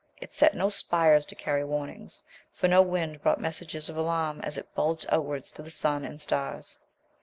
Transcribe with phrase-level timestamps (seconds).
[0.19, 4.57] It set no spires to carry warnings, for no wind brought messages of alarm as
[4.57, 6.79] it bulged outwards to the sun and stars.